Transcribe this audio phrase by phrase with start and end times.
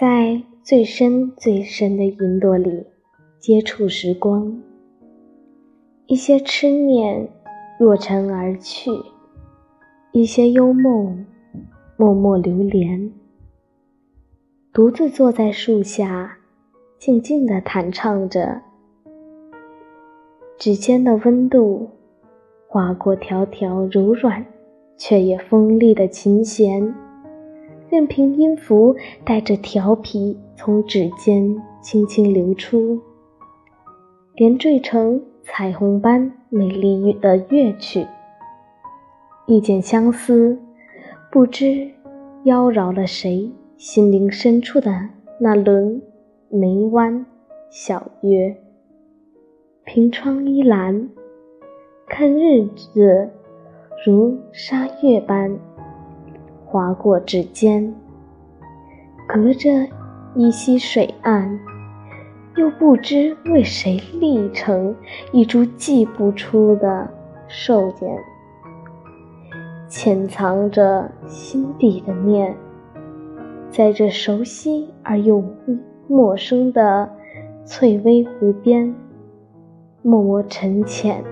[0.00, 2.86] 在最深最深的云朵里
[3.38, 4.58] 接触时光，
[6.06, 7.28] 一些痴念
[7.78, 8.90] 若尘而去，
[10.12, 11.26] 一些幽梦
[11.98, 13.12] 默默流连。
[14.72, 16.38] 独自坐在树下，
[16.98, 18.62] 静静地弹唱着，
[20.56, 21.90] 指尖的温度
[22.68, 24.46] 划过条条柔软
[24.96, 26.94] 却也锋利的琴弦。
[27.90, 28.94] 任凭音符
[29.24, 33.00] 带着调皮从指尖轻轻流出，
[34.36, 38.06] 连缀成彩虹般美丽的乐曲。
[39.46, 40.56] 一剪相思，
[41.32, 41.90] 不知
[42.44, 45.08] 妖娆了谁心灵深处的
[45.40, 46.00] 那轮
[46.48, 47.26] 眉弯
[47.70, 48.56] 小月。
[49.84, 51.08] 凭窗依栏，
[52.06, 53.30] 看日子
[54.06, 55.58] 如沙月般。
[56.70, 57.92] 划过指尖，
[59.26, 59.68] 隔着
[60.36, 61.58] 一溪水岸，
[62.56, 64.94] 又不知为谁立成
[65.32, 67.10] 一株寄不出的
[67.48, 68.16] 瘦茧，
[69.88, 72.56] 潜藏着心底的念，
[73.68, 75.42] 在这熟悉而又
[76.06, 77.10] 陌生的
[77.64, 78.94] 翠微湖边，
[80.02, 81.24] 默默沉潜。